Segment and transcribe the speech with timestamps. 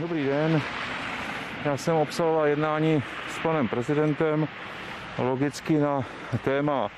[0.00, 0.62] Dobrý den.
[1.64, 3.02] Já jsem obsaloval jednání
[3.36, 4.48] s panem prezidentem
[5.18, 6.04] logicky na
[6.44, 6.90] téma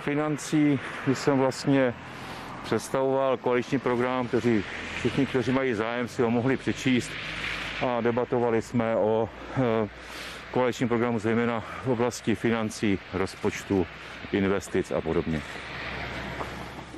[0.00, 1.94] financí, kdy jsem vlastně
[2.64, 4.64] představoval koaliční program, kteří
[4.98, 7.10] všichni, kteří mají zájem, si ho mohli přečíst
[7.86, 9.88] a debatovali jsme o eh,
[10.50, 13.86] koaličním programu zejména v oblasti financí, rozpočtu,
[14.32, 15.40] investic a podobně.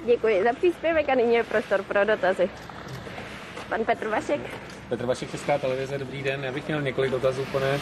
[0.07, 2.49] Děkuji za příspěvek a nyní je prostor pro dotazy.
[3.69, 4.74] Pan Petr Vašek.
[4.89, 6.45] Petr Vašek, Česká televize, dobrý den.
[6.45, 7.81] Já bych měl několik dotazů, pane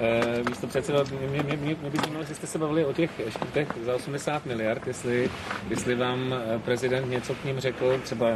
[0.00, 1.04] eh, místo předsedo.
[1.20, 4.46] Mě, mě, mě, mě by zajímalo, že jste se bavili o těch škrtech za 80
[4.46, 5.30] miliard, jestli,
[5.68, 8.26] jestli vám eh, prezident něco k ním řekl, třeba,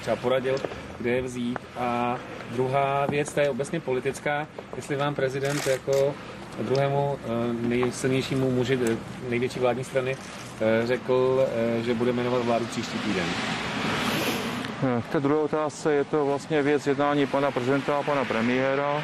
[0.00, 0.56] třeba poradil,
[0.98, 1.58] kde je vzít.
[1.76, 2.18] A
[2.52, 6.14] druhá věc, ta je obecně politická, jestli vám prezident jako
[6.60, 8.78] druhému eh, nejsilnějšímu muži
[9.28, 10.16] největší vládní strany
[10.84, 11.46] řekl,
[11.84, 13.26] že bude jmenovat vládu příští týden.
[15.08, 19.02] K té druhé otázce je to vlastně věc jednání pana prezidenta a pana premiéra.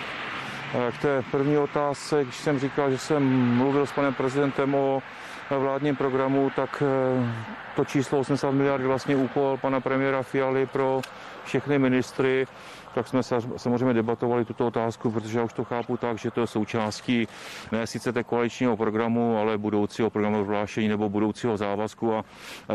[0.73, 3.23] K té první otázce, když jsem říkal, že jsem
[3.57, 5.03] mluvil s panem prezidentem o
[5.51, 7.33] vládním programu, tak eh,
[7.77, 11.01] to číslo 80 miliard vlastně úkol pana premiéra Fialy pro
[11.45, 12.47] všechny ministry
[12.95, 13.23] tak jsme
[13.57, 17.29] samozřejmě debatovali tuto otázku, protože já už to chápu tak, že to je součástí
[17.73, 22.25] ne sice té koaličního programu, ale budoucího programu vlášení nebo budoucího závazku a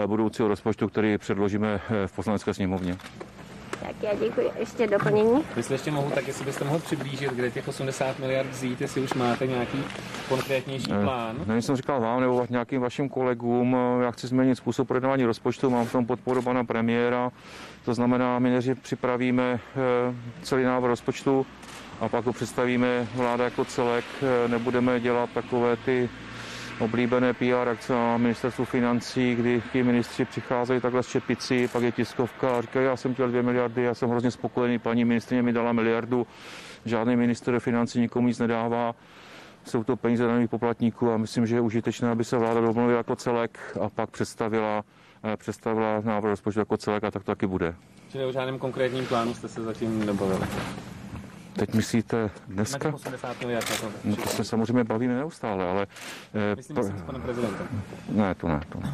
[0.06, 2.98] budoucího rozpočtu, který předložíme eh, v poslanecké sněmovně.
[3.80, 4.52] Tak já děkuji.
[4.60, 5.44] Ještě doplnění.
[5.56, 9.14] Jestli ještě mohu, tak jestli byste mohl přiblížit, kde těch 80 miliard vzít, jestli už
[9.14, 9.84] máte nějaký
[10.30, 11.36] konkrétnější plán?
[11.38, 15.70] Ne, nevím, jsem říkal vám nebo nějakým vašim kolegům, já chci změnit způsob projednávání rozpočtu,
[15.70, 17.32] mám v tom podporu pana premiéra,
[17.86, 21.46] to znamená, my než připravíme eh, celý návrh rozpočtu
[22.00, 26.10] a pak ho představíme vláda jako celek, eh, nebudeme dělat takové ty
[26.80, 31.92] oblíbené PR akce na ministerstvu financí, kdy ti ministři přicházejí takhle z čepici, pak je
[31.92, 35.54] tiskovka a říkají, já jsem chtěl dvě miliardy, já jsem hrozně spokojený, paní ministrině mi
[35.54, 36.28] dala miliardu,
[36.86, 38.96] žádný minister financí nikomu nic nedává.
[39.66, 43.16] Jsou to peníze daných poplatníků a myslím, že je užitečné, aby se vláda domluvila jako
[43.16, 44.84] celek a pak představila,
[45.24, 47.76] eh, představila návrh rozpočtu jako celek a tak to taky bude.
[48.12, 50.48] Čili o žádném konkrétním plánu jste se zatím nebavili?
[51.58, 52.94] Teď myslíte dneska?
[52.94, 55.88] 80 miliard No to se samozřejmě bavíme neustále, ale...
[56.52, 56.84] Eh, Myslím, pr...
[56.84, 57.68] s panem prezidentem.
[58.10, 58.94] Ne, to ne, to ne.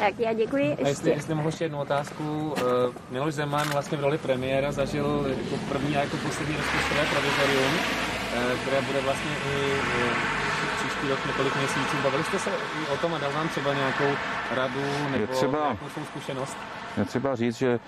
[0.00, 0.70] Tak já děkuji.
[0.70, 0.84] Ještě.
[0.84, 2.24] A jestli, jestli mohu ještě jednu otázku.
[2.24, 7.74] Uh, Miloš Zeman vlastně v roli premiéra zažil jako první a jako poslední rozpočtové provizorium,
[7.74, 9.76] uh, které bude vlastně i
[10.78, 11.96] příští rok několik měsíců.
[12.02, 14.10] Bavili jste se i o tom a dal vám třeba nějakou
[14.54, 16.56] radu nebo je třeba, nějakou svou zkušenost?
[17.04, 17.80] Třeba říct, že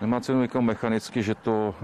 [0.00, 1.74] nemá cenu jako mechanicky, že, to,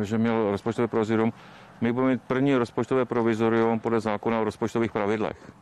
[0.00, 1.32] eh, že měl rozpočtové provizorium.
[1.80, 5.52] My budeme mít první rozpočtové provizorium podle zákona o rozpočtových pravidlech.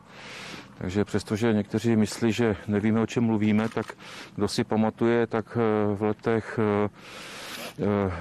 [0.79, 3.87] Takže přestože někteří myslí, že nevíme, o čem mluvíme, tak
[4.37, 6.89] kdo si pamatuje, tak eh, v letech eh,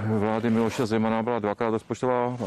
[0.05, 2.37] vlády Miloše Zemana byla dvakrát rozpočtová,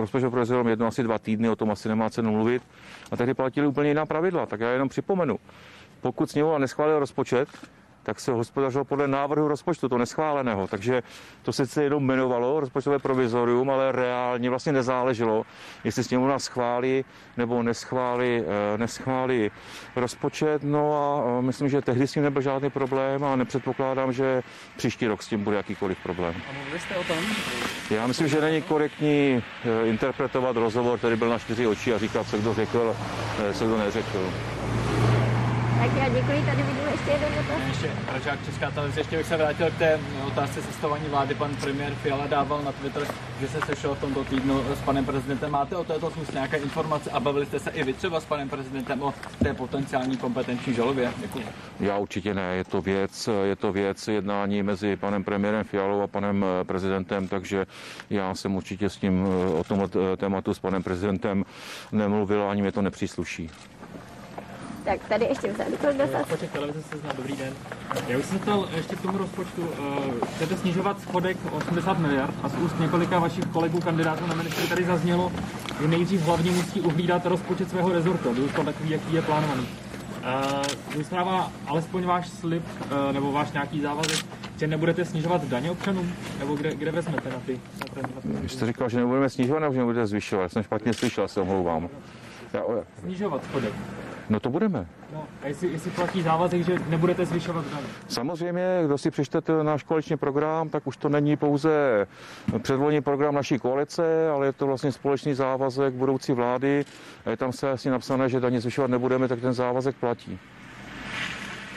[0.00, 2.62] rozpočtová provizorium, jedno asi dva týdny, o tom asi nemá cenu mluvit.
[3.10, 4.46] A tehdy platili úplně jiná pravidla.
[4.46, 5.38] Tak já jenom připomenu.
[6.00, 7.48] Pokud sněmovna neschválil rozpočet,
[8.02, 10.66] tak se hospodařilo podle návrhu rozpočtu, to neschváleného.
[10.66, 11.02] Takže
[11.42, 15.46] to se jenom jmenovalo rozpočtové provizorium, ale reálně vlastně nezáleželo,
[15.84, 17.04] jestli sněmovna schválí
[17.36, 19.50] nebo neschválí, eh, neschválí
[19.96, 20.62] rozpočet.
[20.62, 24.42] No a eh, myslím, že tehdy s tím nebyl žádný problém a nepředpokládám, že
[24.76, 26.34] příští rok s tím bude jakýkoliv problém.
[26.50, 27.18] A mluvili jste o tom?
[27.90, 32.26] Já myslím, že není korektní eh, interpretovat rozhovor, který byl na čtyři oči a říkat,
[32.28, 32.96] co kdo řekl,
[33.52, 34.30] co kdo neřekl.
[35.80, 37.68] Tak já děkuji, tady vidíme ještě jeden dotaz.
[37.68, 41.34] Ještě Pražák Česká televize, ještě bych se vrátil k té otázce sestavování vlády.
[41.34, 43.06] Pan premiér Fiala dával na Twitter,
[43.40, 45.50] že se sešel v tomto týdnu s panem prezidentem.
[45.50, 48.48] Máte o této smyslu nějaké informace a bavili jste se i vy třeba s panem
[48.48, 51.12] prezidentem o té potenciální kompetenční žalobě?
[51.18, 51.44] Děkuji.
[51.80, 56.06] Já určitě ne, je to věc, je to věc jednání mezi panem premiérem Fialou a
[56.06, 57.66] panem eh, prezidentem, takže
[58.10, 61.44] já jsem určitě s tím eh, o tomto tématu s panem prezidentem
[61.92, 63.50] nemluvil, ani mě to nepřísluší.
[64.84, 66.26] Tak tady ještě vzadu to dotaz.
[66.28, 67.52] Počet televize se zná, dobrý den.
[68.08, 69.62] Já už jsem se ptal ještě k tomu rozpočtu.
[69.62, 74.68] Uh, chcete snižovat schodek 80 miliard a z úst několika vašich kolegů kandidátů na ministry
[74.68, 75.32] tady zaznělo,
[75.80, 79.62] že nejdřív hlavně musí uhlídat rozpočet svého rezortu, byl to takový, jaký je plánovaný.
[79.62, 84.26] Uh, vystrává alespoň váš slib uh, nebo váš nějaký závazek,
[84.56, 86.12] že nebudete snižovat daně občanům?
[86.38, 87.60] Nebo kde, kde vezmete na ty?
[87.80, 88.28] Na ty, na ty?
[88.28, 90.42] Vy jste říkal, že nebudeme snižovat nebo že nebudete zvyšovat?
[90.42, 91.88] Já jsem špatně slyšel, se omlouvám.
[92.52, 92.62] Já,
[93.00, 93.72] Snižovat schodek.
[94.30, 94.86] No to budeme.
[95.12, 97.86] No, a jestli, jestli platí závazek, že nebudete zvyšovat daně?
[98.08, 102.06] Samozřejmě, kdo si přečtete náš koaliční program, tak už to není pouze
[102.62, 106.84] předvolní program naší koalice, ale je to vlastně společný závazek budoucí vlády.
[107.24, 110.38] A je tam se jasně napsané, že daně zvyšovat nebudeme, tak ten závazek platí.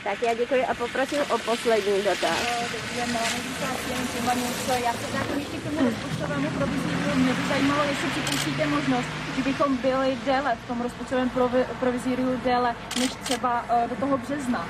[0.04, 2.40] Tak já děkuji a poprosím o poslední dotaz.
[2.62, 3.18] Dobrý den,
[4.86, 9.08] já se vrátím ještě k tomu rozpočtovému tomu provizíriu, mě by zajímalo, jestli připouštíte možnost,
[9.36, 14.18] že bychom byli déle v tom rozpočtovém provi- provizíriu déle, než třeba eh, do toho
[14.18, 14.68] března.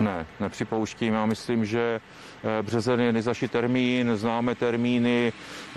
[0.00, 1.14] Ne, nepřipouštím.
[1.14, 2.00] Já myslím, že
[2.58, 5.32] eh, březen je nejzaší termín, známe termíny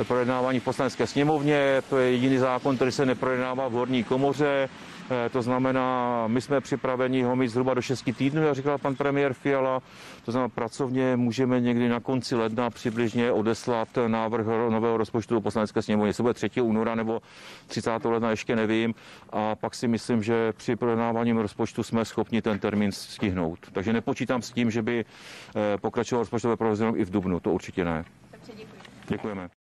[0.07, 4.69] projednávání v poslanecké sněmovně, to je jediný zákon, který se neprojednává v horní komoře.
[5.11, 8.95] Eh, To znamená, my jsme připraveni ho mít zhruba do 6 týdnů, jak říkal pan
[8.95, 9.81] premiér Fiala.
[10.25, 15.81] To znamená, pracovně můžeme někdy na konci ledna přibližně odeslat návrh nového rozpočtu do poslanecké
[15.81, 16.09] sněmovny.
[16.09, 16.61] Jestli bude 3.
[16.61, 17.21] února nebo
[17.67, 18.05] 30.
[18.05, 18.93] ledna, ještě nevím.
[19.29, 23.59] A pak si myslím, že při projednávání rozpočtu jsme schopni ten termín stihnout.
[23.71, 25.05] Takže nepočítám s tím, že by
[25.55, 27.39] eh, pokračoval rozpočtové provizorium i v Dubnu.
[27.39, 28.05] To určitě ne.
[29.07, 29.49] Děkujeme.